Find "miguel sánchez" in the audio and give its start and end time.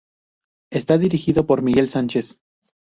1.61-2.39